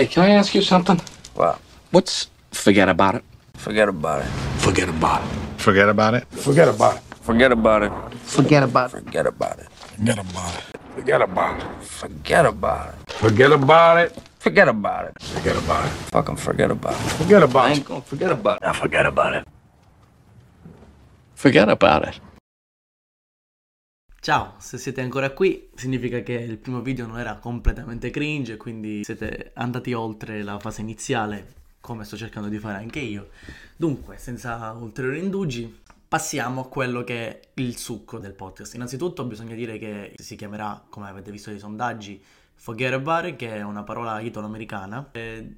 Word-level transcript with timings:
Hey, 0.00 0.06
can 0.06 0.22
I 0.22 0.30
ask 0.30 0.54
you 0.54 0.62
something? 0.62 0.98
What? 1.34 1.60
What's 1.90 2.30
forget 2.52 2.88
about 2.88 3.16
it? 3.16 3.24
Forget 3.58 3.86
about 3.90 4.22
it. 4.24 4.28
Forget 4.64 4.88
about 4.88 5.20
it. 5.20 5.28
Forget 5.60 5.88
about 5.90 6.14
it. 6.14 6.24
Forget 6.40 6.72
about 6.72 7.02
it. 7.02 7.12
Forget 7.20 7.52
about 7.52 7.82
it. 7.82 7.92
Forget 8.24 8.62
about 8.64 8.88
it. 8.88 8.96
Forget 8.96 9.26
about 9.26 9.58
it. 9.58 9.68
Forget 10.96 11.20
about 11.20 11.60
it. 11.60 11.76
Forget 11.84 12.40
about 12.40 12.40
it. 12.40 12.40
Forget 12.40 12.46
about 12.46 12.88
it. 12.88 13.12
Forget 13.18 13.52
about 13.52 13.98
it. 13.98 14.16
Forget 14.38 14.68
about 14.68 15.04
it. 15.04 15.20
Forget 15.20 15.56
about 15.58 15.84
it. 15.84 15.92
Fucking 16.16 16.36
forget 16.36 16.70
about 16.70 16.92
it. 16.94 17.10
Forget 17.20 17.42
about 17.42 17.66
it. 17.66 17.68
I 17.68 17.72
it. 17.72 17.76
ain't 17.76 17.84
gonna 17.84 18.00
forget 18.00 18.32
about 18.32 18.56
it. 18.56 18.62
Now 18.62 18.72
forget 18.72 19.04
about 19.04 19.34
it. 19.34 19.44
Forget 21.34 21.68
about 21.68 22.08
it. 22.08 22.20
Ciao, 24.22 24.56
se 24.58 24.76
siete 24.76 25.00
ancora 25.00 25.30
qui 25.30 25.70
significa 25.74 26.20
che 26.20 26.34
il 26.34 26.58
primo 26.58 26.82
video 26.82 27.06
non 27.06 27.18
era 27.18 27.36
completamente 27.36 28.10
cringe, 28.10 28.58
quindi 28.58 29.02
siete 29.02 29.52
andati 29.54 29.94
oltre 29.94 30.42
la 30.42 30.58
fase 30.58 30.82
iniziale, 30.82 31.54
come 31.80 32.04
sto 32.04 32.18
cercando 32.18 32.50
di 32.50 32.58
fare 32.58 32.76
anche 32.76 32.98
io. 32.98 33.30
Dunque, 33.78 34.18
senza 34.18 34.72
ulteriori 34.72 35.20
indugi, 35.20 35.74
passiamo 36.06 36.60
a 36.60 36.68
quello 36.68 37.02
che 37.02 37.28
è 37.28 37.40
il 37.54 37.78
succo 37.78 38.18
del 38.18 38.34
podcast. 38.34 38.74
Innanzitutto 38.74 39.24
bisogna 39.24 39.54
dire 39.54 39.78
che 39.78 40.12
si 40.18 40.36
chiamerà, 40.36 40.84
come 40.90 41.08
avete 41.08 41.30
visto 41.30 41.48
dai 41.48 41.58
sondaggi, 41.58 42.22
Forget 42.56 43.02
It, 43.02 43.36
che 43.36 43.54
è 43.54 43.62
una 43.62 43.84
parola 43.84 44.20
italo-americana. 44.20 45.08
E 45.12 45.56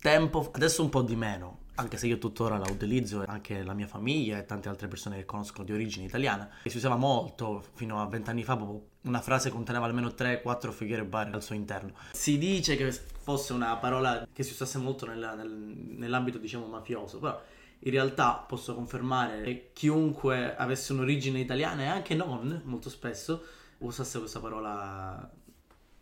tempo, 0.00 0.52
adesso 0.54 0.84
un 0.84 0.88
po' 0.88 1.02
di 1.02 1.16
meno, 1.16 1.63
anche 1.76 1.96
se 1.96 2.06
io 2.06 2.18
tuttora 2.18 2.56
la 2.56 2.70
utilizzo 2.70 3.24
anche 3.26 3.62
la 3.62 3.74
mia 3.74 3.86
famiglia 3.86 4.38
e 4.38 4.44
tante 4.44 4.68
altre 4.68 4.86
persone 4.88 5.16
che 5.16 5.24
conoscono 5.24 5.64
di 5.64 5.72
origine 5.72 6.06
italiana, 6.06 6.48
e 6.62 6.70
si 6.70 6.76
usava 6.76 6.96
molto 6.96 7.64
fino 7.74 8.00
a 8.00 8.06
vent'anni 8.06 8.44
fa, 8.44 8.56
proprio 8.56 8.86
una 9.02 9.20
frase 9.20 9.50
conteneva 9.50 9.86
almeno 9.86 10.08
3-4 10.08 10.70
figure 10.70 11.04
bar 11.04 11.32
al 11.34 11.42
suo 11.42 11.54
interno. 11.54 11.92
Si 12.12 12.38
dice 12.38 12.76
che 12.76 12.92
fosse 12.92 13.52
una 13.52 13.76
parola 13.76 14.26
che 14.32 14.42
si 14.42 14.52
usasse 14.52 14.78
molto 14.78 15.06
nella- 15.06 15.34
nel- 15.34 15.50
nell'ambito, 15.50 16.38
diciamo, 16.38 16.66
mafioso, 16.66 17.18
però 17.18 17.40
in 17.80 17.90
realtà 17.90 18.34
posso 18.34 18.74
confermare 18.74 19.42
che 19.42 19.70
chiunque 19.74 20.56
avesse 20.56 20.92
un'origine 20.92 21.38
italiana 21.38 21.82
e 21.82 21.86
anche 21.86 22.14
non, 22.14 22.62
molto 22.64 22.88
spesso, 22.88 23.44
usasse 23.78 24.18
questa 24.20 24.40
parola 24.40 25.30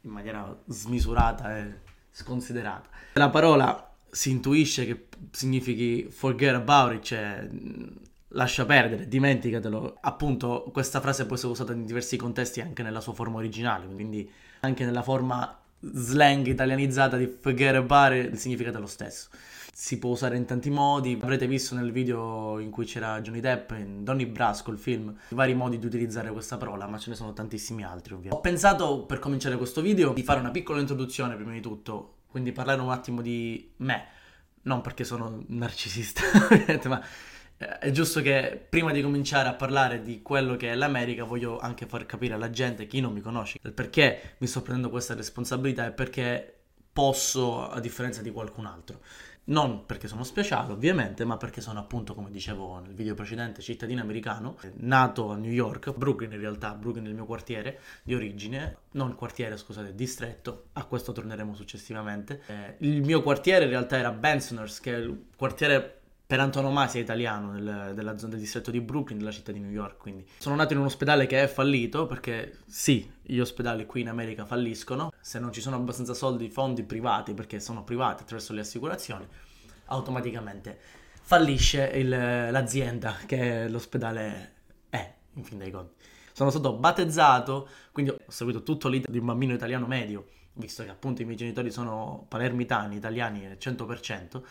in 0.03 0.11
maniera 0.11 0.57
smisurata 0.67 1.57
e 1.59 1.81
sconsiderata. 2.11 2.89
La 3.15 3.31
parola 3.31 3.92
si 4.15 4.31
intuisce 4.31 4.85
che 4.85 5.07
significhi 5.31 6.09
forget 6.11 6.55
about 6.55 6.93
it, 6.93 7.03
cioè 7.03 7.49
lascia 8.29 8.67
perdere, 8.67 9.09
dimenticatelo. 9.09 9.97
Appunto, 10.03 10.69
questa 10.71 11.01
frase 11.01 11.25
può 11.25 11.35
essere 11.35 11.53
usata 11.53 11.73
in 11.73 11.87
diversi 11.87 12.19
contesti 12.19 12.61
anche 12.61 12.83
nella 12.83 13.01
sua 13.01 13.15
forma 13.15 13.39
originale, 13.39 13.87
quindi 13.87 14.31
anche 14.61 14.85
nella 14.85 15.03
forma 15.03 15.59
slang 15.81 16.47
italianizzata 16.47 17.17
di 17.17 17.27
forget 17.41 17.75
about 17.75 18.13
it 18.13 18.33
il 18.33 18.39
significato 18.39 18.77
è 18.77 18.81
lo 18.81 18.87
stesso. 18.87 19.31
Si 19.75 19.99
può 19.99 20.11
usare 20.11 20.37
in 20.37 20.45
tanti 20.45 20.69
modi, 20.69 21.19
avrete 21.19 21.47
visto 21.47 21.75
nel 21.75 21.91
video 21.91 22.59
in 22.59 22.69
cui 22.69 22.85
c'era 22.85 23.19
Johnny 23.23 23.41
Depp 23.41 23.71
in 23.73 24.05
Donny 24.05 24.27
Brasco, 24.27 24.71
il 24.71 24.79
film, 24.79 25.17
vari 25.31 25.55
modi 25.55 25.79
di 25.79 25.87
utilizzare 25.87 26.31
questa 26.31 26.59
parola, 26.59 26.87
ma 26.87 26.99
ce 26.99 27.09
ne 27.09 27.17
sono 27.17 27.33
tantissimi 27.33 27.83
altri 27.83 28.13
ovviamente. 28.13 28.37
Ho 28.37 28.41
pensato 28.41 29.07
per 29.07 29.19
cominciare 29.19 29.57
questo 29.57 29.81
video 29.81 30.13
di 30.13 30.23
fare 30.23 30.41
una 30.41 30.51
piccola 30.51 30.79
introduzione 30.79 31.35
prima 31.37 31.53
di 31.53 31.63
tutto, 31.63 32.12
quindi 32.33 32.51
parlare 32.51 32.81
un 32.81 32.91
attimo 32.91 33.23
di 33.23 33.71
me, 33.77 34.07
non 34.63 34.81
perché 34.81 35.05
sono 35.05 35.45
narcisista, 35.49 36.23
ma 36.89 37.01
eh, 37.59 37.79
è 37.79 37.91
giusto 37.93 38.21
che 38.23 38.65
prima 38.69 38.91
di 38.91 39.03
cominciare 39.03 39.49
a 39.49 39.55
parlare 39.55 40.03
di 40.03 40.23
quello 40.23 40.57
che 40.57 40.73
è 40.73 40.75
l'America 40.75 41.25
voglio 41.25 41.59
anche 41.59 41.87
far 41.87 42.07
capire 42.07 42.35
alla 42.35 42.51
gente, 42.51 42.87
chi 42.87 43.01
non 43.01 43.13
mi 43.13 43.21
conosce, 43.21 43.59
il 43.63 43.73
perché 43.73 44.35
mi 44.39 44.47
sto 44.47 44.63
prendendo 44.63 44.91
questa 44.91 45.15
responsabilità 45.15 45.87
e 45.87 45.93
perché 45.93 46.57
posso 46.93 47.69
a 47.69 47.79
differenza 47.79 48.23
di 48.23 48.31
qualcun 48.31 48.67
altro. 48.67 49.01
Non 49.45 49.87
perché 49.87 50.07
sono 50.07 50.23
speciale, 50.23 50.73
ovviamente, 50.73 51.25
ma 51.25 51.37
perché 51.37 51.61
sono 51.61 51.81
appunto, 51.81 52.15
come 52.15 52.31
dicevo 52.31 52.79
nel 52.79 52.95
video 52.95 53.15
precedente, 53.15 53.61
cittadino 53.61 54.01
americano, 54.01 54.57
eh, 54.63 54.73
nato 54.77 55.31
a 55.31 55.37
New 55.37 55.51
York, 55.51 55.93
Brooklyn 55.95 56.31
in 56.33 56.39
realtà, 56.39 56.75
Brooklyn 56.75 57.07
è 57.07 57.09
il 57.09 57.15
mio 57.15 57.27
quartiere 57.27 57.81
di 58.05 58.15
origine, 58.15 58.77
non 58.93 59.17
quartiere, 59.17 59.57
scusate, 59.57 59.97
distretto, 59.97 60.67
a 60.75 60.85
questo 60.85 61.11
torneremo 61.11 61.55
successivamente. 61.55 62.43
Eh, 62.47 62.77
il 62.79 63.03
mio 63.03 63.21
quartiere 63.23 63.65
in 63.65 63.71
realtà 63.71 63.97
era 63.97 64.13
Bensonhurst, 64.13 64.81
che 64.81 64.95
è 64.95 64.99
il 64.99 65.25
quartiere 65.37 66.02
per 66.33 66.41
antonomasia 66.41 66.99
italiano 66.99 67.53
del, 67.53 67.93
della 67.95 68.17
zona 68.17 68.31
del 68.31 68.41
distretto 68.41 68.71
di 68.71 68.81
Brooklyn, 68.81 69.19
della 69.19 69.31
città 69.31 69.53
di 69.53 69.61
New 69.61 69.71
York. 69.71 69.99
Quindi 69.99 70.27
sono 70.39 70.55
nato 70.55 70.73
in 70.73 70.79
un 70.79 70.87
ospedale 70.87 71.27
che 71.27 71.43
è 71.43 71.47
fallito 71.47 72.07
perché 72.07 72.61
sì, 72.65 73.07
gli 73.21 73.39
ospedali 73.39 73.85
qui 73.85 74.01
in 74.01 74.09
America 74.09 74.47
falliscono. 74.47 75.13
Se 75.21 75.39
non 75.39 75.53
ci 75.53 75.61
sono 75.61 75.77
abbastanza 75.77 76.15
soldi, 76.15 76.49
fondi 76.49 76.85
privati, 76.85 77.35
perché 77.35 77.61
sono 77.61 77.85
privati 77.85 78.23
attraverso 78.23 78.55
le 78.55 78.61
assicurazioni, 78.61 79.29
automaticamente 79.89 80.79
fallisce 81.21 81.85
il- 81.97 82.09
l'azienda 82.09 83.15
che 83.27 83.69
l'ospedale 83.69 84.53
è, 84.89 85.13
in 85.35 85.45
fin 85.45 85.59
dei 85.59 85.71
conti. 85.71 86.03
Sono 86.33 86.49
stato 86.49 86.73
battezzato, 86.73 87.69
quindi 87.93 88.11
ho 88.11 88.19
seguito 88.29 88.63
tutto 88.63 88.89
l'iter 88.89 89.11
di 89.11 89.19
un 89.19 89.27
bambino 89.27 89.53
italiano 89.53 89.87
medio, 89.87 90.29
visto 90.55 90.83
che 90.83 90.89
appunto 90.89 91.21
i 91.21 91.27
miei 91.27 91.37
genitori 91.37 91.71
sono 91.71 92.25
palermitani, 92.27 92.97
italiani 92.97 93.45
al 93.45 93.59
100%. 93.59 94.43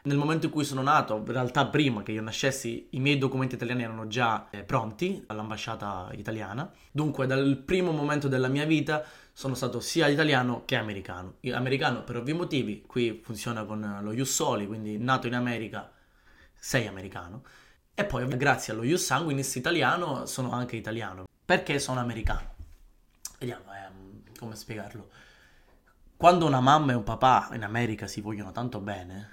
Nel 0.00 0.16
momento 0.16 0.46
in 0.46 0.52
cui 0.52 0.64
sono 0.64 0.82
nato, 0.82 1.16
in 1.16 1.32
realtà 1.32 1.66
prima 1.66 2.02
che 2.02 2.12
io 2.12 2.22
nascessi, 2.22 2.88
i 2.90 3.00
miei 3.00 3.18
documenti 3.18 3.56
italiani 3.56 3.82
erano 3.82 4.06
già 4.06 4.48
eh, 4.50 4.62
pronti 4.62 5.22
all'ambasciata 5.26 6.10
italiana. 6.14 6.70
Dunque, 6.90 7.26
dal 7.26 7.56
primo 7.64 7.90
momento 7.90 8.28
della 8.28 8.48
mia 8.48 8.64
vita 8.64 9.04
sono 9.32 9.54
stato 9.54 9.80
sia 9.80 10.08
italiano 10.08 10.62
che 10.64 10.76
americano. 10.76 11.34
Io- 11.40 11.56
Americano 11.56 12.04
per 12.04 12.16
ovvi 12.16 12.32
motivi, 12.32 12.84
qui 12.86 13.20
funziona 13.22 13.64
con 13.64 13.98
lo 14.00 14.12
Ius 14.12 14.36
quindi 14.66 14.98
nato 14.98 15.26
in 15.26 15.34
America 15.34 15.90
sei 16.58 16.86
americano. 16.86 17.42
E 17.94 18.04
poi, 18.04 18.26
grazie 18.36 18.72
allo 18.72 18.84
Ius 18.84 19.04
Sanguinis 19.04 19.54
italiano, 19.56 20.26
sono 20.26 20.52
anche 20.52 20.76
italiano. 20.76 21.26
Perché 21.44 21.78
sono 21.78 22.00
americano? 22.00 22.54
Vediamo 23.38 23.64
ehm, 23.72 24.22
come 24.38 24.54
spiegarlo. 24.54 25.08
Quando 26.18 26.46
una 26.46 26.58
mamma 26.58 26.90
e 26.90 26.94
un 26.96 27.04
papà 27.04 27.50
in 27.52 27.62
America 27.62 28.08
si 28.08 28.20
vogliono 28.20 28.50
tanto 28.50 28.80
bene, 28.80 29.28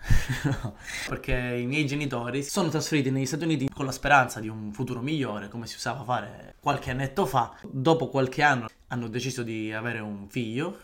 perché 1.09 1.33
i 1.33 1.65
miei 1.65 1.87
genitori 1.87 2.43
si 2.43 2.51
sono 2.51 2.69
trasferiti 2.69 3.09
negli 3.09 3.25
Stati 3.25 3.43
Uniti 3.43 3.67
con 3.73 3.85
la 3.85 3.91
speranza 3.91 4.39
di 4.39 4.49
un 4.49 4.71
futuro 4.71 5.01
migliore, 5.01 5.47
come 5.47 5.65
si 5.65 5.77
usava 5.77 6.03
fare 6.03 6.53
qualche 6.59 6.91
annetto 6.91 7.25
fa. 7.25 7.57
Dopo 7.63 8.09
qualche 8.09 8.43
anno 8.43 8.67
hanno 8.89 9.07
deciso 9.07 9.41
di 9.41 9.73
avere 9.73 9.97
un 9.97 10.29
figlio, 10.29 10.77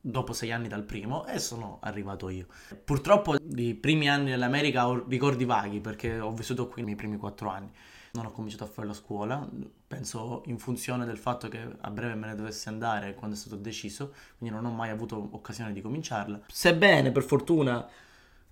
dopo 0.00 0.32
sei 0.32 0.50
anni 0.50 0.66
dal 0.66 0.84
primo, 0.84 1.26
e 1.26 1.38
sono 1.38 1.76
arrivato 1.82 2.30
io. 2.30 2.46
Purtroppo 2.82 3.36
i 3.36 3.74
primi 3.74 4.08
anni 4.08 4.30
dell'America 4.30 4.88
ho 4.88 5.04
ricordi 5.06 5.44
vaghi, 5.44 5.80
perché 5.80 6.20
ho 6.20 6.32
vissuto 6.32 6.68
qui 6.68 6.82
nei 6.82 6.94
primi 6.94 7.18
quattro 7.18 7.50
anni. 7.50 7.70
Non 8.14 8.26
ho 8.26 8.30
cominciato 8.30 8.62
a 8.62 8.68
fare 8.68 8.86
la 8.86 8.94
scuola, 8.94 9.44
penso 9.88 10.42
in 10.46 10.58
funzione 10.58 11.04
del 11.04 11.18
fatto 11.18 11.48
che 11.48 11.66
a 11.80 11.90
breve 11.90 12.14
me 12.14 12.28
ne 12.28 12.36
dovessi 12.36 12.68
andare 12.68 13.14
quando 13.14 13.34
è 13.34 13.38
stato 13.38 13.56
deciso, 13.56 14.12
quindi 14.38 14.54
non 14.54 14.64
ho 14.64 14.70
mai 14.70 14.90
avuto 14.90 15.28
occasione 15.32 15.72
di 15.72 15.80
cominciarla. 15.80 16.42
Sebbene, 16.46 17.10
per 17.10 17.24
fortuna, 17.24 17.84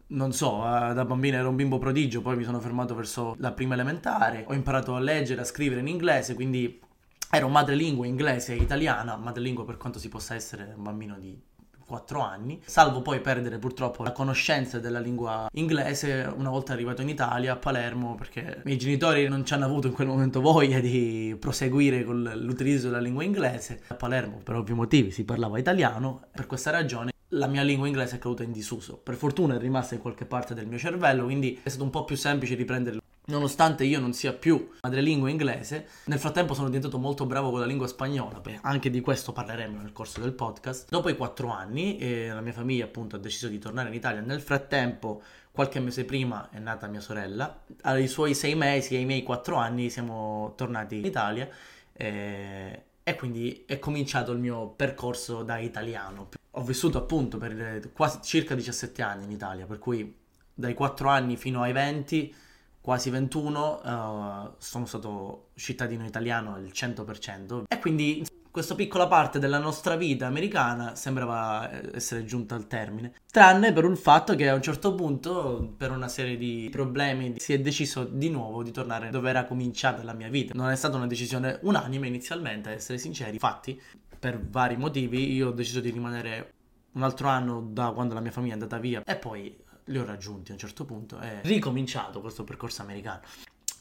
non 0.08 0.32
so, 0.32 0.64
eh, 0.64 0.94
da 0.94 1.04
bambino 1.04 1.36
ero 1.36 1.48
un 1.48 1.54
bimbo 1.54 1.78
prodigio, 1.78 2.22
poi 2.22 2.36
mi 2.36 2.42
sono 2.42 2.58
fermato 2.58 2.96
verso 2.96 3.36
la 3.38 3.52
prima 3.52 3.74
elementare, 3.74 4.44
ho 4.48 4.52
imparato 4.52 4.96
a 4.96 4.98
leggere, 4.98 5.42
a 5.42 5.44
scrivere 5.44 5.80
in 5.80 5.86
inglese, 5.86 6.34
quindi 6.34 6.80
ero 7.30 7.48
madrelingua 7.48 8.04
inglese 8.04 8.54
e 8.54 8.56
italiana, 8.56 9.16
madrelingua 9.16 9.64
per 9.64 9.76
quanto 9.76 10.00
si 10.00 10.08
possa 10.08 10.34
essere 10.34 10.74
un 10.76 10.82
bambino 10.82 11.18
di 11.20 11.40
4 11.92 12.20
anni, 12.22 12.58
salvo 12.64 13.02
poi 13.02 13.20
perdere 13.20 13.58
purtroppo 13.58 14.02
la 14.02 14.12
conoscenza 14.12 14.78
della 14.78 14.98
lingua 14.98 15.50
inglese 15.52 16.26
una 16.34 16.48
volta 16.48 16.72
arrivato 16.72 17.02
in 17.02 17.10
Italia, 17.10 17.52
a 17.52 17.56
Palermo, 17.56 18.14
perché 18.14 18.40
i 18.56 18.62
miei 18.64 18.78
genitori 18.78 19.28
non 19.28 19.44
ci 19.44 19.52
hanno 19.52 19.66
avuto 19.66 19.88
in 19.88 19.92
quel 19.92 20.06
momento 20.06 20.40
voglia 20.40 20.80
di 20.80 21.36
proseguire 21.38 22.02
con 22.02 22.22
l'utilizzo 22.34 22.86
della 22.86 22.98
lingua 22.98 23.24
inglese. 23.24 23.82
A 23.88 23.94
Palermo, 23.94 24.40
per 24.42 24.54
ovvi 24.54 24.72
motivi, 24.72 25.10
si 25.10 25.24
parlava 25.24 25.58
italiano, 25.58 26.22
per 26.32 26.46
questa 26.46 26.70
ragione 26.70 27.12
la 27.34 27.46
mia 27.46 27.62
lingua 27.62 27.86
inglese 27.86 28.16
è 28.16 28.18
caduta 28.18 28.42
in 28.42 28.52
disuso. 28.52 28.96
Per 28.96 29.14
fortuna 29.14 29.56
è 29.56 29.58
rimasta 29.58 29.94
in 29.94 30.00
qualche 30.00 30.24
parte 30.24 30.54
del 30.54 30.66
mio 30.66 30.78
cervello, 30.78 31.24
quindi 31.24 31.60
è 31.62 31.68
stato 31.68 31.84
un 31.84 31.90
po' 31.90 32.06
più 32.06 32.16
semplice 32.16 32.54
riprenderlo. 32.54 33.00
Nonostante 33.24 33.84
io 33.84 34.00
non 34.00 34.12
sia 34.12 34.32
più 34.32 34.68
madrelingua 34.80 35.30
inglese, 35.30 35.86
nel 36.06 36.18
frattempo 36.18 36.54
sono 36.54 36.66
diventato 36.66 36.98
molto 36.98 37.24
bravo 37.24 37.50
con 37.50 37.60
la 37.60 37.66
lingua 37.66 37.86
spagnola. 37.86 38.40
Beh, 38.40 38.58
anche 38.62 38.90
di 38.90 39.00
questo 39.00 39.32
parleremo 39.32 39.80
nel 39.80 39.92
corso 39.92 40.20
del 40.20 40.32
podcast. 40.32 40.88
Dopo 40.90 41.08
i 41.08 41.16
quattro 41.16 41.48
anni, 41.50 41.98
eh, 41.98 42.28
la 42.28 42.40
mia 42.40 42.52
famiglia 42.52 42.84
appunto 42.84 43.14
ha 43.14 43.20
deciso 43.20 43.46
di 43.46 43.58
tornare 43.58 43.88
in 43.88 43.94
Italia. 43.94 44.20
Nel 44.20 44.40
frattempo, 44.40 45.22
qualche 45.52 45.78
mese 45.78 46.04
prima, 46.04 46.50
è 46.50 46.58
nata 46.58 46.88
mia 46.88 47.00
sorella. 47.00 47.62
Ai 47.82 48.08
suoi 48.08 48.34
sei 48.34 48.56
mesi, 48.56 48.96
ai 48.96 49.04
miei 49.04 49.22
quattro 49.22 49.54
anni, 49.56 49.88
siamo 49.88 50.54
tornati 50.56 50.96
in 50.96 51.04
Italia. 51.04 51.48
eh, 51.92 52.82
e 53.04 53.16
quindi 53.16 53.64
è 53.66 53.78
cominciato 53.80 54.30
il 54.32 54.38
mio 54.38 54.68
percorso 54.70 55.42
da 55.42 55.58
italiano. 55.58 56.28
Ho 56.52 56.62
vissuto 56.62 56.98
appunto 56.98 57.36
per 57.38 57.60
eh, 57.60 57.90
quasi 57.92 58.18
circa 58.22 58.54
17 58.54 59.02
anni 59.02 59.24
in 59.24 59.30
Italia, 59.32 59.66
per 59.66 59.78
cui 59.78 60.16
dai 60.54 60.74
4 60.74 61.08
anni 61.08 61.36
fino 61.36 61.62
ai 61.62 61.72
20, 61.72 62.32
quasi 62.82 63.08
21, 63.08 63.82
eh, 63.82 64.50
sono 64.58 64.84
stato 64.84 65.48
cittadino 65.54 66.04
italiano 66.04 66.54
al 66.54 66.70
100%. 66.72 67.62
E 67.68 67.78
quindi 67.78 68.26
questa 68.50 68.74
piccola 68.74 69.06
parte 69.06 69.38
della 69.38 69.58
nostra 69.58 69.96
vita 69.96 70.26
americana 70.26 70.94
sembrava 70.94 71.70
eh, 71.70 71.90
essere 71.94 72.24
giunta 72.24 72.54
al 72.54 72.66
termine. 72.66 73.14
Tranne 73.30 73.72
per 73.72 73.84
il 73.84 73.96
fatto 73.96 74.34
che 74.34 74.48
a 74.48 74.54
un 74.54 74.60
certo 74.60 74.94
punto, 74.94 75.72
per 75.76 75.90
una 75.90 76.08
serie 76.08 76.36
di 76.36 76.68
problemi, 76.70 77.36
si 77.38 77.54
è 77.54 77.60
deciso 77.60 78.04
di 78.04 78.28
nuovo 78.28 78.62
di 78.62 78.72
tornare 78.72 79.08
dove 79.08 79.30
era 79.30 79.46
cominciata 79.46 80.02
la 80.02 80.12
mia 80.12 80.28
vita. 80.28 80.52
Non 80.54 80.68
è 80.68 80.76
stata 80.76 80.96
una 80.96 81.06
decisione 81.06 81.60
unanime 81.62 82.08
inizialmente, 82.08 82.68
a 82.68 82.72
essere 82.72 82.98
sinceri. 82.98 83.32
Infatti, 83.32 83.80
per 84.18 84.44
vari 84.46 84.76
motivi, 84.76 85.32
io 85.32 85.48
ho 85.48 85.52
deciso 85.52 85.80
di 85.80 85.90
rimanere 85.90 86.52
un 86.92 87.04
altro 87.04 87.28
anno 87.28 87.62
da 87.70 87.92
quando 87.92 88.12
la 88.12 88.20
mia 88.20 88.32
famiglia 88.32 88.52
è 88.52 88.56
andata 88.56 88.78
via 88.78 89.02
e 89.02 89.16
poi 89.16 89.56
li 89.92 89.98
ho 89.98 90.04
raggiunti 90.04 90.50
a 90.50 90.54
un 90.54 90.58
certo 90.58 90.84
punto 90.84 91.20
e 91.20 91.40
ricominciato 91.42 92.20
questo 92.20 92.42
percorso 92.42 92.82
americano. 92.82 93.20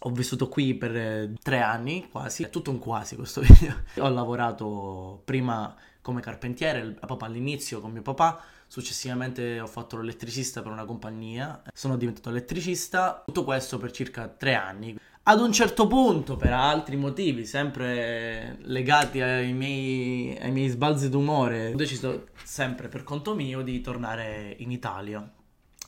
Ho 0.03 0.09
vissuto 0.11 0.49
qui 0.49 0.73
per 0.75 0.95
eh, 0.95 1.33
tre 1.41 1.61
anni 1.61 2.09
quasi, 2.11 2.43
è 2.43 2.49
tutto 2.49 2.69
un 2.69 2.79
quasi 2.79 3.15
questo 3.15 3.41
video. 3.41 3.83
Ho 3.99 4.09
lavorato 4.09 5.21
prima 5.25 5.75
come 6.01 6.21
carpentiere, 6.21 6.83
proprio 6.99 7.29
all'inizio 7.29 7.79
con 7.79 7.91
mio 7.91 8.01
papà, 8.01 8.41
successivamente 8.67 9.59
ho 9.59 9.67
fatto 9.67 9.97
l'elettricista 9.97 10.61
per 10.61 10.71
una 10.71 10.85
compagnia, 10.85 11.61
sono 11.73 11.95
diventato 11.97 12.29
elettricista, 12.29 13.21
tutto 13.25 13.43
questo 13.43 13.77
per 13.77 13.91
circa 13.91 14.27
tre 14.27 14.55
anni. 14.55 14.97
Ad 15.23 15.39
un 15.39 15.53
certo 15.53 15.85
punto, 15.85 16.35
per 16.35 16.51
altri 16.51 16.95
motivi, 16.95 17.45
sempre 17.45 18.57
legati 18.61 19.21
ai 19.21 19.53
miei, 19.53 20.35
ai 20.41 20.51
miei 20.51 20.69
sbalzi 20.69 21.09
d'umore, 21.09 21.73
ho 21.73 21.75
deciso 21.75 22.29
sempre 22.43 22.87
per 22.87 23.03
conto 23.03 23.35
mio 23.35 23.61
di 23.61 23.81
tornare 23.81 24.55
in 24.57 24.71
Italia. 24.71 25.31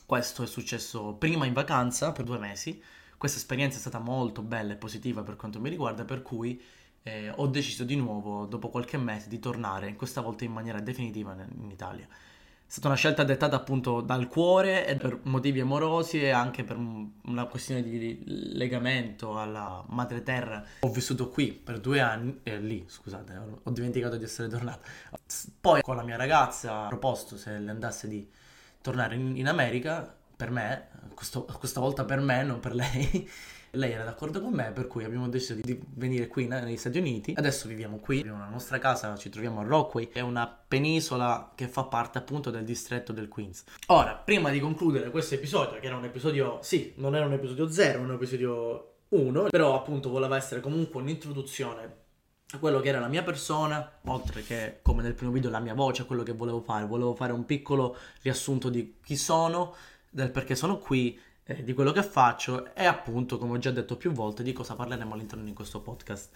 Questo 0.06 0.42
è 0.42 0.46
successo 0.46 1.14
prima 1.14 1.46
in 1.46 1.54
vacanza 1.54 2.12
per 2.12 2.24
due 2.24 2.38
mesi. 2.38 2.80
Questa 3.16 3.38
esperienza 3.38 3.78
è 3.78 3.80
stata 3.80 3.98
molto 3.98 4.42
bella 4.42 4.74
e 4.74 4.76
positiva 4.76 5.22
per 5.22 5.36
quanto 5.36 5.60
mi 5.60 5.70
riguarda, 5.70 6.04
per 6.04 6.20
cui 6.20 6.60
eh, 7.02 7.32
ho 7.34 7.46
deciso 7.46 7.84
di 7.84 7.96
nuovo, 7.96 8.44
dopo 8.44 8.68
qualche 8.68 8.98
mese, 8.98 9.28
di 9.28 9.38
tornare, 9.38 9.96
questa 9.96 10.20
volta 10.20 10.44
in 10.44 10.52
maniera 10.52 10.80
definitiva 10.80 11.32
in 11.32 11.70
Italia. 11.70 12.06
È 12.06 12.70
stata 12.70 12.88
una 12.88 12.96
scelta 12.96 13.24
dettata 13.24 13.56
appunto 13.56 14.02
dal 14.02 14.28
cuore 14.28 14.86
e 14.86 14.96
per 14.96 15.20
motivi 15.22 15.60
amorosi 15.60 16.20
e 16.20 16.30
anche 16.30 16.64
per 16.64 16.76
una 16.76 17.46
questione 17.46 17.82
di 17.82 18.22
legamento 18.54 19.38
alla 19.38 19.84
madre 19.88 20.22
terra. 20.22 20.62
Ho 20.80 20.90
vissuto 20.90 21.30
qui 21.30 21.52
per 21.52 21.80
due 21.80 22.00
anni, 22.00 22.40
eh, 22.42 22.58
lì 22.58 22.84
scusate, 22.86 23.40
ho 23.62 23.70
dimenticato 23.70 24.16
di 24.16 24.24
essere 24.24 24.48
tornato. 24.48 24.86
Poi 25.60 25.80
con 25.80 25.96
la 25.96 26.02
mia 26.02 26.16
ragazza 26.16 26.84
ho 26.84 26.88
proposto 26.88 27.38
se 27.38 27.58
le 27.58 27.70
andasse 27.70 28.08
di 28.08 28.28
tornare 28.84 29.14
in, 29.14 29.34
in 29.38 29.48
America, 29.48 30.14
per 30.36 30.50
me, 30.50 30.88
questo, 31.14 31.46
questa 31.58 31.80
volta 31.80 32.04
per 32.04 32.20
me, 32.20 32.42
non 32.42 32.60
per 32.60 32.74
lei. 32.74 33.28
Lei 33.74 33.90
era 33.90 34.04
d'accordo 34.04 34.40
con 34.40 34.52
me, 34.52 34.70
per 34.70 34.86
cui 34.86 35.02
abbiamo 35.02 35.28
deciso 35.28 35.54
di 35.54 35.76
venire 35.94 36.28
qui 36.28 36.46
negli 36.46 36.76
Stati 36.76 36.98
Uniti. 36.98 37.34
Adesso 37.36 37.66
viviamo 37.66 37.96
qui, 37.96 38.20
abbiamo 38.20 38.38
la 38.38 38.48
nostra 38.48 38.78
casa, 38.78 39.16
ci 39.16 39.30
troviamo 39.30 39.62
a 39.62 39.64
Rockway, 39.64 40.10
è 40.12 40.20
una 40.20 40.46
penisola 40.46 41.50
che 41.56 41.66
fa 41.66 41.82
parte 41.82 42.18
appunto 42.18 42.50
del 42.50 42.62
distretto 42.62 43.12
del 43.12 43.26
Queens. 43.26 43.64
Ora, 43.86 44.14
prima 44.14 44.50
di 44.50 44.60
concludere 44.60 45.10
questo 45.10 45.34
episodio, 45.34 45.80
che 45.80 45.86
era 45.86 45.96
un 45.96 46.04
episodio, 46.04 46.60
sì, 46.62 46.92
non 46.98 47.16
era 47.16 47.26
un 47.26 47.32
episodio 47.32 47.68
0, 47.68 48.00
un 48.00 48.12
episodio 48.12 48.92
1, 49.08 49.48
però 49.48 49.74
appunto 49.74 50.08
voleva 50.08 50.36
essere 50.36 50.60
comunque 50.60 51.00
un'introduzione 51.00 52.02
quello 52.58 52.80
che 52.80 52.88
era 52.88 53.00
la 53.00 53.08
mia 53.08 53.22
persona, 53.22 53.98
oltre 54.04 54.42
che 54.42 54.80
come 54.82 55.02
nel 55.02 55.14
primo 55.14 55.32
video 55.32 55.50
la 55.50 55.60
mia 55.60 55.74
voce, 55.74 56.06
quello 56.06 56.22
che 56.22 56.32
volevo 56.32 56.60
fare. 56.60 56.86
Volevo 56.86 57.14
fare 57.14 57.32
un 57.32 57.44
piccolo 57.44 57.96
riassunto 58.22 58.68
di 58.68 58.96
chi 59.02 59.16
sono, 59.16 59.74
del 60.10 60.30
perché 60.30 60.54
sono 60.54 60.78
qui 60.78 61.18
eh, 61.44 61.62
di 61.62 61.74
quello 61.74 61.92
che 61.92 62.02
faccio 62.02 62.74
e 62.74 62.84
appunto, 62.84 63.38
come 63.38 63.54
ho 63.54 63.58
già 63.58 63.70
detto 63.70 63.96
più 63.96 64.12
volte, 64.12 64.42
di 64.42 64.52
cosa 64.52 64.74
parleremo 64.74 65.14
all'interno 65.14 65.44
di 65.44 65.52
questo 65.52 65.80
podcast. 65.80 66.30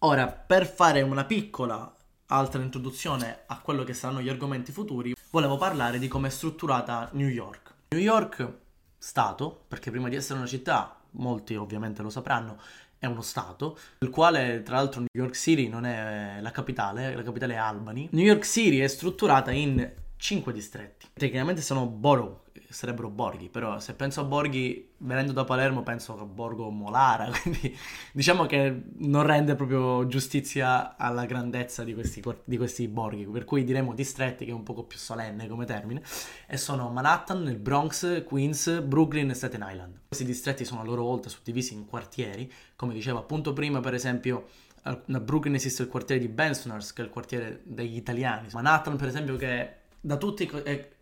Ora, 0.00 0.26
per 0.28 0.66
fare 0.66 1.02
una 1.02 1.24
piccola 1.24 1.94
altra 2.26 2.62
introduzione 2.62 3.40
a 3.46 3.60
quello 3.60 3.84
che 3.84 3.92
saranno 3.92 4.22
gli 4.22 4.28
argomenti 4.28 4.72
futuri, 4.72 5.14
volevo 5.30 5.56
parlare 5.56 5.98
di 5.98 6.08
come 6.08 6.28
è 6.28 6.30
strutturata 6.30 7.10
New 7.12 7.28
York. 7.28 7.74
New 7.88 8.00
York, 8.00 8.52
stato, 8.96 9.64
perché 9.66 9.90
prima 9.90 10.08
di 10.08 10.16
essere 10.16 10.38
una 10.38 10.48
città, 10.48 10.96
molti 11.12 11.56
ovviamente 11.56 12.02
lo 12.02 12.10
sapranno, 12.10 12.58
è 13.00 13.06
uno 13.06 13.22
stato, 13.22 13.78
il 14.00 14.10
quale 14.10 14.62
tra 14.62 14.76
l'altro 14.76 15.00
New 15.00 15.08
York 15.10 15.34
City 15.34 15.68
non 15.68 15.86
è 15.86 16.38
la 16.40 16.50
capitale, 16.50 17.16
la 17.16 17.22
capitale 17.22 17.54
è 17.54 17.56
Albany. 17.56 18.10
New 18.12 18.24
York 18.24 18.44
City 18.44 18.78
è 18.78 18.86
strutturata 18.88 19.50
in 19.50 19.90
5 20.16 20.52
distretti. 20.52 21.06
Tecnicamente 21.14 21.62
sono 21.62 21.86
borough, 21.86 22.42
sarebbero 22.72 23.08
borghi, 23.08 23.48
però 23.48 23.78
se 23.80 23.94
penso 23.94 24.20
a 24.20 24.24
borghi, 24.24 24.90
venendo 24.98 25.32
da 25.32 25.44
Palermo 25.44 25.82
penso 25.82 26.18
a 26.18 26.24
Borgo 26.24 26.70
Molara, 26.70 27.30
quindi 27.42 27.76
diciamo 28.12 28.46
che 28.46 28.82
non 28.98 29.24
rende 29.24 29.54
proprio 29.54 30.06
giustizia 30.06 30.96
alla 30.96 31.26
grandezza 31.26 31.84
di 31.84 31.94
questi, 31.94 32.22
di 32.44 32.56
questi 32.56 32.88
borghi, 32.88 33.26
per 33.26 33.44
cui 33.44 33.64
diremo 33.64 33.94
distretti 33.94 34.44
che 34.44 34.50
è 34.50 34.54
un 34.54 34.62
poco 34.62 34.84
più 34.84 34.98
solenne 34.98 35.48
come 35.48 35.64
termine, 35.64 36.02
e 36.46 36.56
sono 36.56 36.88
Manhattan, 36.90 37.46
il 37.48 37.58
Bronx, 37.58 38.24
Queens, 38.24 38.80
Brooklyn 38.80 39.30
e 39.30 39.34
Staten 39.34 39.66
Island. 39.68 40.00
Questi 40.06 40.24
distretti 40.24 40.64
sono 40.64 40.80
a 40.80 40.84
loro 40.84 41.02
volta 41.02 41.28
suddivisi 41.28 41.74
in 41.74 41.86
quartieri, 41.86 42.50
come 42.76 42.94
dicevo 42.94 43.18
appunto 43.18 43.52
prima, 43.52 43.80
per 43.80 43.94
esempio 43.94 44.46
a 44.82 44.96
Brooklyn 45.20 45.54
esiste 45.54 45.82
il 45.82 45.88
quartiere 45.88 46.20
di 46.20 46.28
Bensonhurst, 46.28 46.94
che 46.94 47.02
è 47.02 47.04
il 47.04 47.10
quartiere 47.10 47.60
degli 47.64 47.96
italiani. 47.96 48.48
Manhattan, 48.52 48.96
per 48.96 49.08
esempio, 49.08 49.36
che 49.36 49.74
da 50.00 50.16
tutti 50.16 50.50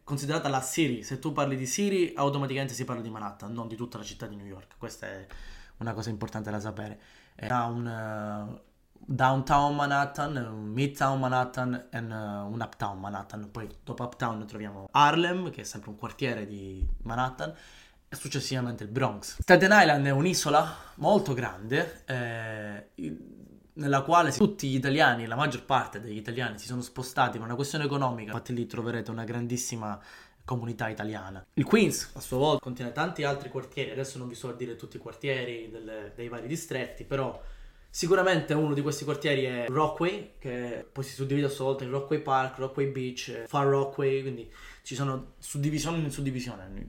considerata 0.09 0.49
la 0.49 0.63
City. 0.63 1.03
Se 1.03 1.19
tu 1.19 1.33
parli 1.33 1.55
di 1.55 1.67
City, 1.67 2.15
automaticamente 2.17 2.73
si 2.73 2.87
parla 2.87 3.03
di 3.03 3.11
Manhattan, 3.11 3.53
non 3.53 3.69
di 3.69 3.77
tutta 3.77 3.99
la 3.99 4.05
città 4.05 4.27
di 4.27 4.37
New 4.37 4.47
York. 4.47 4.77
Questa 4.79 5.07
è 5.07 5.27
una 5.77 5.93
cosa 5.93 6.09
importante 6.09 6.51
da 6.51 6.59
sapere. 6.59 6.99
Era 7.35 7.65
un 7.65 7.85
uh, 7.85 8.59
downtown 8.99 9.77
Manhattan, 9.77 10.37
un 10.37 10.65
midtown 10.65 11.21
Manhattan 11.21 11.89
e 11.91 11.99
uh, 11.99 12.51
un 12.51 12.59
uptown 12.59 12.99
Manhattan. 12.99 13.51
Poi 13.51 13.69
dopo 13.85 14.03
uptown 14.03 14.47
troviamo 14.47 14.89
Harlem, 14.93 15.51
che 15.51 15.61
è 15.61 15.65
sempre 15.65 15.91
un 15.91 15.99
quartiere 15.99 16.47
di 16.47 16.89
Manhattan, 17.03 17.53
e 18.09 18.17
successivamente 18.17 18.85
il 18.85 18.89
Bronx. 18.89 19.37
Staten 19.41 19.71
Island 19.71 20.07
è 20.07 20.11
un'isola 20.11 20.75
molto 20.95 21.35
grande. 21.35 22.03
Eh, 22.07 22.78
nella 23.79 24.03
quale 24.03 24.33
tutti 24.33 24.69
gli 24.69 24.75
italiani, 24.75 25.27
la 25.27 25.37
maggior 25.37 25.65
parte 25.65 26.01
degli 26.01 26.17
italiani 26.17 26.59
si 26.59 26.67
sono 26.67 26.83
spostati 26.83 27.39
per 27.39 27.47
una 27.47 27.55
questione 27.55 27.85
economica, 27.85 28.33
infatti 28.33 28.53
lì 28.53 28.67
troverete 28.67 29.11
una 29.11 29.25
grandissima 29.25 29.99
comunità 30.45 30.89
italiana. 30.89 31.45
Il 31.55 31.65
Queens 31.65 32.11
a 32.15 32.21
sua 32.21 32.39
volta 32.39 32.61
contiene 32.61 32.93
tanti 32.93 33.23
altri 33.23 33.49
quartieri, 33.51 33.91
adesso 33.91 34.19
non 34.19 34.29
vi 34.29 34.35
sto 34.35 34.49
a 34.49 34.53
dire 34.55 34.77
tutti 34.77 34.97
i 34.97 35.01
quartieri 35.01 35.69
delle, 35.71 36.13
dei 36.17 36.29
vari 36.29 36.49
distretti, 36.49 37.05
però 37.05 37.41
sicuramente 37.89 38.53
uno 38.53 38.75
di 38.75 38.83
questi 38.83 39.05
quartieri 39.05 39.45
è 39.45 39.67
Rockway, 39.69 40.33
che 40.39 40.87
poi 40.91 41.05
si 41.05 41.15
suddivide 41.15 41.47
a 41.47 41.51
sua 41.51 41.67
volta 41.67 41.85
in 41.85 41.91
Rockway 41.91 42.21
Park, 42.21 42.59
Rockway 42.59 42.91
Beach, 42.91 43.45
Far 43.47 43.67
Rockway, 43.67 44.23
quindi 44.23 44.51
ci 44.83 44.95
sono 44.97 45.35
suddivisioni 45.39 46.03
in 46.03 46.11
suddivisione. 46.11 46.87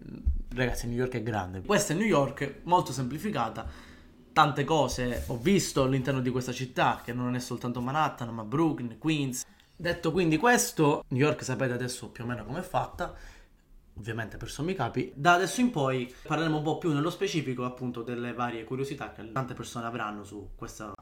Ragazzi, 0.55 0.88
New 0.88 0.98
York 0.98 1.13
è 1.13 1.22
grande. 1.22 1.62
Questa 1.62 1.93
è 1.93 1.96
New 1.96 2.08
York, 2.08 2.62
molto 2.63 2.91
semplificata 2.91 3.88
tante 4.39 4.63
cose 4.63 5.25
ho 5.27 5.38
visto 5.38 5.84
all'interno 5.84 6.22
di 6.22 6.29
questa 6.29 6.53
città, 6.53 7.01
che 7.03 7.12
non 7.12 7.36
è 7.36 7.39
soltanto 7.39 7.81
Manhattan, 7.81 8.29
ma 8.29 8.46
Brooklyn, 8.46 8.98
Queens. 8.98 9.46
Detto 9.75 10.13
quindi 10.13 10.38
questo, 10.38 11.03
New 11.10 11.19
York 11.19 11.43
sapete 11.43 11.74
adesso 11.74 12.08
più 12.08 12.24
o 12.24 12.27
meno 12.27 12.46
com'è 12.46 12.62
fatta, 12.62 13.13
ovviamente 13.98 14.38
per 14.38 14.50
sommi 14.50 14.75
capi. 14.75 15.12
Da 15.13 15.34
adesso 15.34 15.60
in 15.60 15.72
poi 15.72 16.10
parleremo 16.25 16.55
un 16.55 16.63
po' 16.63 16.77
più 16.77 16.93
nello 16.93 17.10
specifico 17.10 17.65
appunto 17.65 18.01
delle 18.01 18.31
varie 18.31 18.63
curiosità 18.63 19.12
che 19.12 19.29
tante 19.29 19.53
persone 19.53 19.86
avranno 19.86 20.24
su 20.24 20.51
questa 20.55 20.93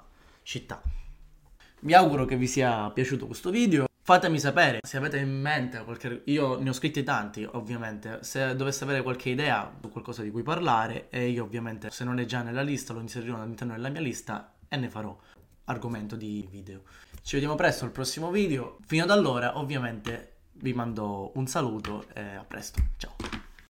città. 0.42 0.82
Vi 1.82 1.94
auguro 1.94 2.26
che 2.26 2.38
vi 2.38 2.48
sia 2.48 2.90
piaciuto 2.90 3.28
questo 3.28 3.52
video. 3.52 3.87
Fatemi 4.08 4.40
sapere 4.40 4.80
se 4.84 4.96
avete 4.96 5.18
in 5.18 5.38
mente 5.38 5.84
qualche... 5.84 6.22
Io 6.28 6.58
ne 6.62 6.70
ho 6.70 6.72
scritti 6.72 7.04
tanti, 7.04 7.44
ovviamente. 7.44 8.20
Se 8.22 8.56
doveste 8.56 8.86
avere 8.86 9.02
qualche 9.02 9.32
idea 9.32 9.70
su 9.82 9.90
qualcosa 9.90 10.22
di 10.22 10.32
cui 10.32 10.44
parlare, 10.44 11.10
e 11.10 11.28
io 11.28 11.44
ovviamente, 11.44 11.90
se 11.92 12.06
non 12.06 12.18
è 12.18 12.24
già 12.24 12.42
nella 12.42 12.62
lista, 12.62 12.94
lo 12.94 13.02
inserirò 13.02 13.36
all'interno 13.36 13.74
della 13.74 13.90
mia 13.90 14.00
lista 14.00 14.54
e 14.70 14.78
ne 14.78 14.90
farò 14.90 15.14
argomento 15.66 16.16
di 16.16 16.48
video. 16.50 16.84
Ci 17.22 17.34
vediamo 17.34 17.56
presto 17.56 17.84
al 17.84 17.92
prossimo 17.92 18.32
video. 18.32 18.78
Fino 18.86 19.04
ad 19.04 19.12
allora, 19.12 19.58
ovviamente, 19.58 20.36
vi 20.54 20.72
mando 20.72 21.34
un 21.36 21.46
saluto 21.46 22.06
e 22.14 22.22
a 22.22 22.46
presto. 22.46 22.82
Ciao. 22.96 23.17